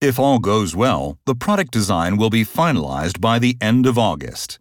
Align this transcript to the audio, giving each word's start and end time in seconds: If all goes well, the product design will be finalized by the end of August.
If 0.00 0.16
all 0.16 0.38
goes 0.38 0.76
well, 0.76 1.18
the 1.26 1.34
product 1.34 1.72
design 1.72 2.18
will 2.18 2.30
be 2.30 2.44
finalized 2.44 3.20
by 3.20 3.40
the 3.40 3.56
end 3.60 3.84
of 3.84 3.98
August. 3.98 4.60